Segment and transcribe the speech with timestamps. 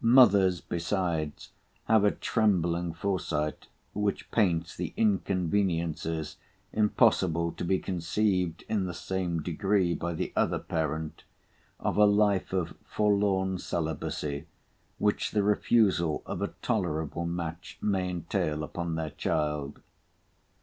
[0.00, 1.50] Mothers, besides,
[1.84, 6.38] have a trembling foresight, which paints the inconveniences
[6.72, 11.24] (impossible to be conceived in the same degree by the other parent)
[11.78, 14.46] of a life of forlorn celibacy,
[14.96, 19.80] which the refusal of a tolerable match may entail upon their child.